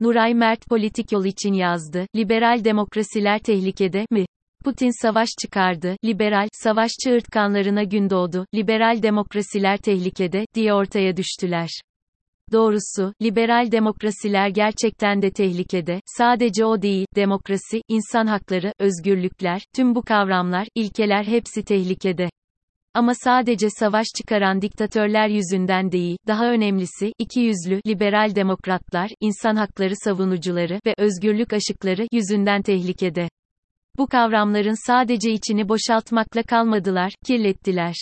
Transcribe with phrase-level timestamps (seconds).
[0.00, 2.06] Nuray Mert politik yol için yazdı.
[2.16, 4.26] Liberal demokrasiler tehlikede mi?
[4.64, 11.68] Putin savaş çıkardı, liberal, savaşçı ırtkanlarına gün doğdu, liberal demokrasiler tehlikede, diye ortaya düştüler.
[12.52, 20.02] Doğrusu, liberal demokrasiler gerçekten de tehlikede, sadece o değil, demokrasi, insan hakları, özgürlükler, tüm bu
[20.02, 22.28] kavramlar, ilkeler hepsi tehlikede.
[22.94, 29.94] Ama sadece savaş çıkaran diktatörler yüzünden değil, daha önemlisi, iki yüzlü, liberal demokratlar, insan hakları
[29.96, 33.28] savunucuları ve özgürlük aşıkları yüzünden tehlikede.
[33.98, 37.94] Bu kavramların sadece içini boşaltmakla kalmadılar, kirlettiler.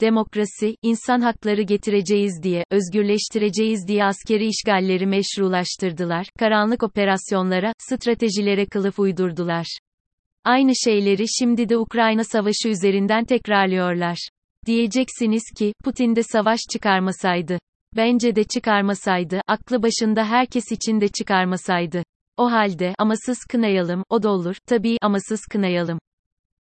[0.00, 9.78] Demokrasi, insan hakları getireceğiz diye, özgürleştireceğiz diye askeri işgalleri meşrulaştırdılar, karanlık operasyonlara, stratejilere kılıf uydurdular.
[10.44, 14.28] Aynı şeyleri şimdi de Ukrayna savaşı üzerinden tekrarlıyorlar.
[14.68, 17.58] Diyeceksiniz ki, Putin de savaş çıkarmasaydı.
[17.96, 22.02] Bence de çıkarmasaydı, aklı başında herkes için de çıkarmasaydı.
[22.36, 25.98] O halde, amasız kınayalım, o da olur, tabii, amasız kınayalım.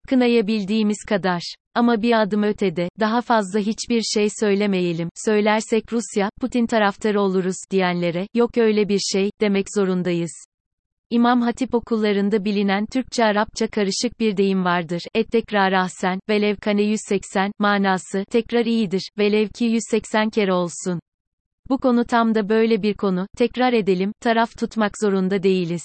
[0.07, 1.55] Kınayabildiğimiz kadar.
[1.75, 8.27] Ama bir adım ötede, daha fazla hiçbir şey söylemeyelim, söylersek Rusya, Putin taraftarı oluruz, diyenlere,
[8.33, 10.46] yok öyle bir şey, demek zorundayız.
[11.09, 15.01] İmam Hatip okullarında bilinen Türkçe-Arapça karışık bir deyim vardır.
[15.15, 20.99] Et tekrar ahsen, velev kane 180, manası, tekrar iyidir, velev ki 180 kere olsun.
[21.69, 25.83] Bu konu tam da böyle bir konu, tekrar edelim, taraf tutmak zorunda değiliz.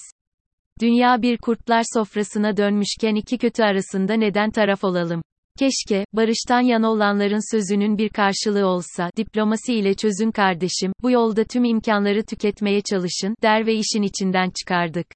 [0.81, 5.21] Dünya bir kurtlar sofrasına dönmüşken iki kötü arasında neden taraf olalım?
[5.59, 11.63] Keşke, barıştan yana olanların sözünün bir karşılığı olsa, diplomasi ile çözün kardeşim, bu yolda tüm
[11.63, 15.07] imkanları tüketmeye çalışın, der ve işin içinden çıkardık.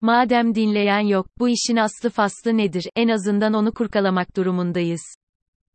[0.00, 5.02] Madem dinleyen yok, bu işin aslı faslı nedir, en azından onu kurkalamak durumundayız.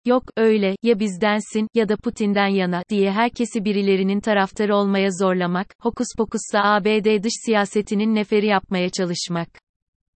[0.05, 6.07] Yok, öyle, ya bizdensin, ya da Putin'den yana, diye herkesi birilerinin taraftarı olmaya zorlamak, hokus
[6.17, 9.60] pokusla ABD dış siyasetinin neferi yapmaya çalışmak.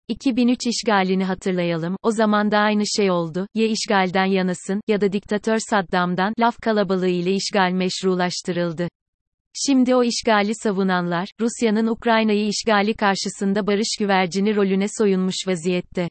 [0.07, 5.57] 2003 işgalini hatırlayalım, o zaman da aynı şey oldu, ya işgalden yanasın, ya da diktatör
[5.69, 8.87] Saddam'dan, laf kalabalığı ile işgal meşrulaştırıldı.
[9.65, 16.09] Şimdi o işgali savunanlar, Rusya'nın Ukrayna'yı işgali karşısında barış güvercini rolüne soyunmuş vaziyette.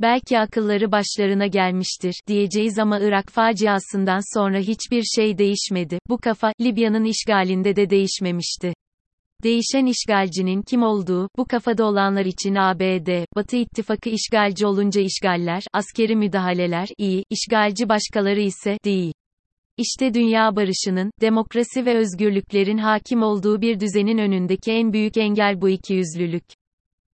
[0.00, 5.98] Belki akılları başlarına gelmiştir, diyeceğiz ama Irak faciasından sonra hiçbir şey değişmedi.
[6.08, 8.72] Bu kafa, Libya'nın işgalinde de değişmemişti.
[9.44, 16.16] Değişen işgalcinin kim olduğu, bu kafada olanlar için ABD, Batı ittifakı işgalci olunca işgaller, askeri
[16.16, 19.12] müdahaleler, iyi, işgalci başkaları ise, değil.
[19.76, 25.68] İşte dünya barışının, demokrasi ve özgürlüklerin hakim olduğu bir düzenin önündeki en büyük engel bu
[25.68, 26.44] ikiyüzlülük.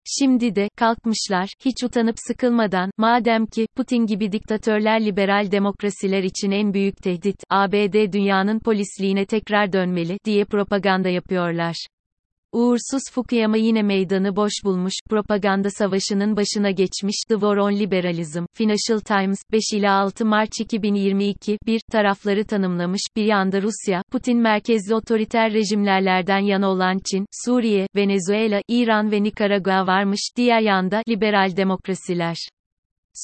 [0.06, 6.74] Şimdi de, kalkmışlar, hiç utanıp sıkılmadan, madem ki, Putin gibi diktatörler liberal demokrasiler için en
[6.74, 11.86] büyük tehdit, ABD dünyanın polisliğine tekrar dönmeli, diye propaganda yapıyorlar.
[12.54, 19.00] Uğursuz Fukuyama yine meydanı boş bulmuş, propaganda savaşının başına geçmiş, The War on Liberalism, Financial
[19.00, 25.52] Times, 5 ila 6 Mart 2022, bir, tarafları tanımlamış, bir yanda Rusya, Putin merkezli otoriter
[25.52, 32.36] rejimlerlerden yana olan Çin, Suriye, Venezuela, İran ve Nikaragua varmış, diğer yanda, liberal demokrasiler.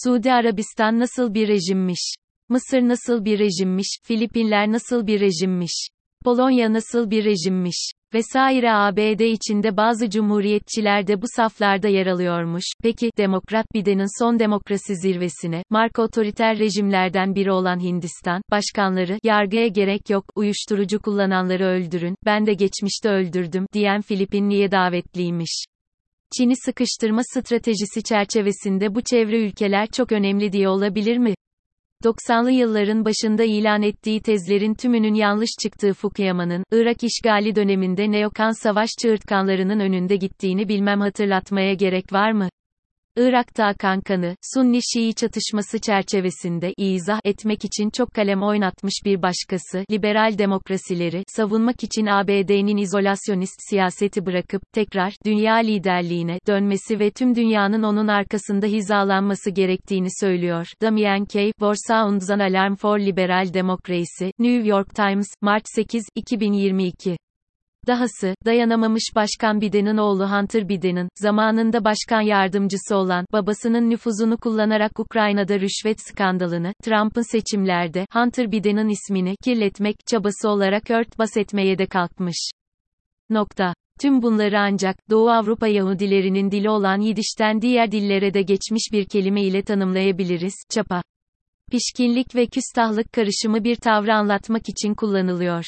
[0.04, 2.14] Suudi Arabistan nasıl bir rejimmiş?
[2.48, 3.98] Mısır nasıl bir rejimmiş?
[4.04, 5.88] Filipinler nasıl bir rejimmiş?
[6.24, 7.92] Polonya nasıl bir rejimmiş?
[8.14, 12.64] Vesaire ABD içinde bazı cumhuriyetçiler de bu saflarda yer alıyormuş.
[12.82, 20.10] Peki, Demokrat Biden'in son demokrasi zirvesine, marka otoriter rejimlerden biri olan Hindistan, başkanları, yargıya gerek
[20.10, 25.64] yok, uyuşturucu kullananları öldürün, ben de geçmişte öldürdüm, diyen Filipinli'ye davetliymiş.
[26.36, 31.34] Çin'i sıkıştırma stratejisi çerçevesinde bu çevre ülkeler çok önemli diye olabilir mi?
[32.04, 38.90] 90'lı yılların başında ilan ettiği tezlerin tümünün yanlış çıktığı Fukuyama'nın, Irak işgali döneminde neokan savaş
[39.02, 42.48] çığırtkanlarının önünde gittiğini bilmem hatırlatmaya gerek var mı?
[43.16, 50.38] Irak'ta akan kanı, Sunni-Şii çatışması çerçevesinde izah etmek için çok kalem oynatmış bir başkası, liberal
[50.38, 58.08] demokrasileri, savunmak için ABD'nin izolasyonist siyaseti bırakıp, tekrar, dünya liderliğine, dönmesi ve tüm dünyanın onun
[58.08, 60.66] arkasında hizalanması gerektiğini söylüyor.
[60.82, 61.46] Damien K.
[61.46, 67.16] War Sounds an Alarm for Liberal Democracy, New York Times, Mart 8, 2022
[67.86, 75.60] Dahası, dayanamamış Başkan Biden'in oğlu Hunter Biden'in, zamanında başkan yardımcısı olan, babasının nüfuzunu kullanarak Ukrayna'da
[75.60, 82.50] rüşvet skandalını, Trump'ın seçimlerde, Hunter Biden'in ismini, kirletmek, çabası olarak örtbas etmeye de kalkmış.
[83.30, 83.74] Nokta.
[84.00, 89.42] Tüm bunları ancak, Doğu Avrupa Yahudilerinin dili olan Yidiş'ten diğer dillere de geçmiş bir kelime
[89.42, 91.02] ile tanımlayabiliriz, çapa.
[91.70, 95.64] Pişkinlik ve küstahlık karışımı bir tavrı anlatmak için kullanılıyor.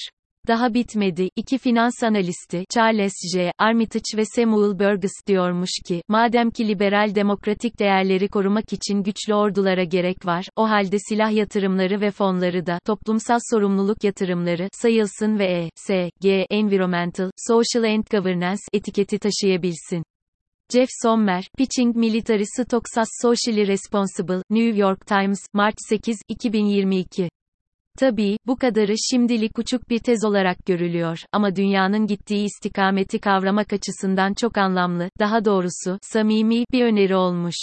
[0.49, 3.53] Daha bitmedi, iki finans analisti, Charles J.
[3.59, 9.85] Armitage ve Samuel Burgess diyormuş ki, madem ki liberal demokratik değerleri korumak için güçlü ordulara
[9.85, 15.71] gerek var, o halde silah yatırımları ve fonları da, toplumsal sorumluluk yatırımları, sayılsın ve E,
[15.77, 20.05] S, G, Environmental, Social and Governance, etiketi taşıyabilsin.
[20.73, 27.29] Jeff Sommer, Pitching Military Stocks as Socially Responsible, New York Times, Mart 8, 2022.
[27.99, 34.35] Tabii, bu kadarı şimdilik uçuk bir tez olarak görülüyor, ama dünyanın gittiği istikameti kavramak açısından
[34.35, 37.57] çok anlamlı, daha doğrusu, samimi, bir öneri olmuş.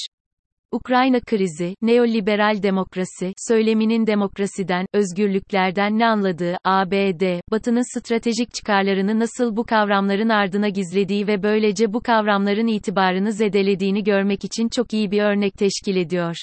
[0.71, 9.63] Ukrayna krizi, neoliberal demokrasi, söyleminin demokrasiden, özgürlüklerden ne anladığı, ABD, Batı'nın stratejik çıkarlarını nasıl bu
[9.63, 15.53] kavramların ardına gizlediği ve böylece bu kavramların itibarını zedelediğini görmek için çok iyi bir örnek
[15.53, 16.35] teşkil ediyor.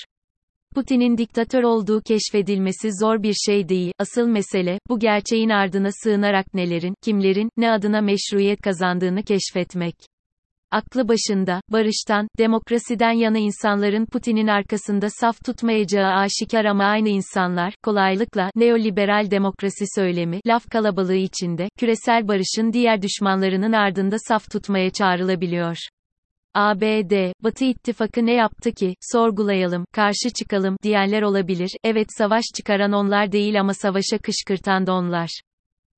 [0.76, 6.94] Putin'in diktatör olduğu keşfedilmesi zor bir şey değil, asıl mesele, bu gerçeğin ardına sığınarak nelerin,
[7.02, 9.94] kimlerin, ne adına meşruiyet kazandığını keşfetmek.
[10.70, 18.50] Aklı başında, barıştan, demokrasiden yana insanların Putin'in arkasında saf tutmayacağı aşikar ama aynı insanlar, kolaylıkla,
[18.56, 25.76] neoliberal demokrasi söylemi, laf kalabalığı içinde, küresel barışın diğer düşmanlarının ardında saf tutmaya çağrılabiliyor.
[26.56, 33.32] ABD, Batı ittifakı ne yaptı ki, sorgulayalım, karşı çıkalım, diyenler olabilir, evet savaş çıkaran onlar
[33.32, 35.41] değil ama savaşa kışkırtan da onlar.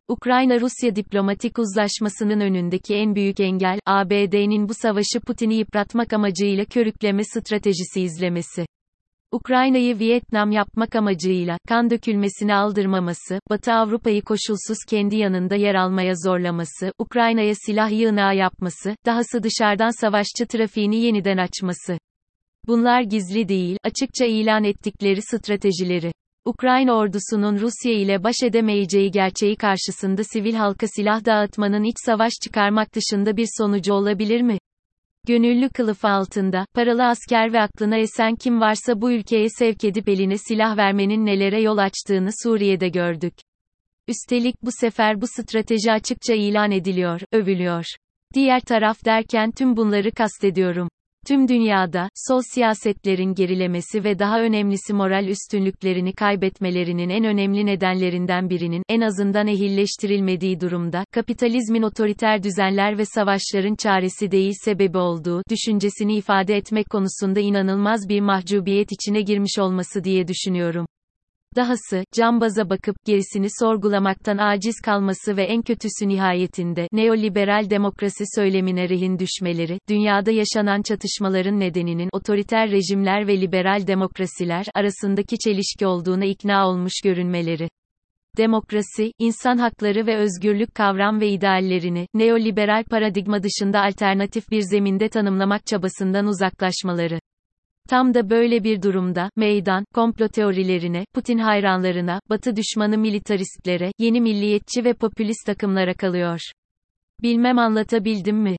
[0.09, 8.01] Ukrayna-Rusya diplomatik uzlaşmasının önündeki en büyük engel, ABD'nin bu savaşı Putin'i yıpratmak amacıyla körükleme stratejisi
[8.01, 8.67] izlemesi.
[9.33, 16.93] Ukrayna'yı Vietnam yapmak amacıyla, kan dökülmesini aldırmaması, Batı Avrupa'yı koşulsuz kendi yanında yer almaya zorlaması,
[16.99, 21.99] Ukrayna'ya silah yığınağı yapması, dahası dışarıdan savaşçı trafiğini yeniden açması.
[22.67, 26.13] Bunlar gizli değil, açıkça ilan ettikleri stratejileri.
[26.45, 32.95] Ukrayna ordusunun Rusya ile baş edemeyeceği gerçeği karşısında sivil halka silah dağıtmanın iç savaş çıkarmak
[32.95, 34.59] dışında bir sonucu olabilir mi?
[35.29, 40.39] Gönüllü kılıfı altında, paralı asker ve aklına esen kim varsa bu ülkeye sevk edip eline
[40.39, 43.35] silah vermenin nelere yol açtığını Suriye'de gördük.
[44.07, 47.85] Üstelik bu sefer bu strateji açıkça ilan ediliyor, övülüyor.
[48.35, 50.89] Diğer taraf derken tüm bunları kastediyorum.
[51.29, 58.83] Tüm dünyada, sol siyasetlerin gerilemesi ve daha önemlisi moral üstünlüklerini kaybetmelerinin en önemli nedenlerinden birinin,
[58.89, 66.57] en azından ehilleştirilmediği durumda, kapitalizmin otoriter düzenler ve savaşların çaresi değil sebebi olduğu, düşüncesini ifade
[66.57, 70.87] etmek konusunda inanılmaz bir mahcubiyet içine girmiş olması diye düşünüyorum.
[71.59, 79.19] Dahası, cambaza bakıp, gerisini sorgulamaktan aciz kalması ve en kötüsü nihayetinde, neoliberal demokrasi söylemine rehin
[79.19, 86.93] düşmeleri, dünyada yaşanan çatışmaların nedeninin, otoriter rejimler ve liberal demokrasiler, arasındaki çelişki olduğuna ikna olmuş
[87.05, 87.69] görünmeleri.
[88.37, 95.67] Demokrasi, insan hakları ve özgürlük kavram ve ideallerini, neoliberal paradigma dışında alternatif bir zeminde tanımlamak
[95.67, 97.21] çabasından uzaklaşmaları.
[97.89, 104.85] Tam da böyle bir durumda, meydan, komplo teorilerine, Putin hayranlarına, Batı düşmanı militaristlere, yeni milliyetçi
[104.85, 106.41] ve popülist takımlara kalıyor.
[107.23, 108.57] Bilmem anlatabildim mi?